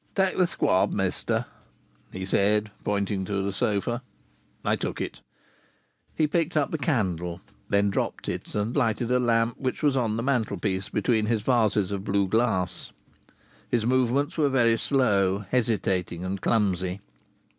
"Take 0.15 0.35
th' 0.35 0.49
squab, 0.49 0.91
mester," 0.91 1.45
he 2.11 2.25
said, 2.25 2.71
pointing 2.83 3.23
to 3.25 3.43
the 3.43 3.53
sofa. 3.53 4.01
I 4.65 4.75
took 4.75 4.99
it. 4.99 5.21
He 6.15 6.25
picked 6.25 6.57
up 6.57 6.71
the 6.71 6.79
candle; 6.79 7.39
then 7.69 7.91
dropped 7.91 8.27
it, 8.27 8.55
and 8.55 8.75
lighted 8.75 9.11
a 9.11 9.19
lamp 9.19 9.59
which 9.59 9.83
was 9.83 9.95
on 9.95 10.17
the 10.17 10.23
mantelpiece 10.23 10.89
between 10.89 11.27
his 11.27 11.43
vases 11.43 11.91
of 11.91 12.03
blue 12.03 12.27
glass. 12.27 12.91
His 13.69 13.85
movements 13.85 14.39
were 14.39 14.49
very 14.49 14.75
slow, 14.79 15.45
hesitating 15.51 16.23
and 16.23 16.41
clumsy. 16.41 16.99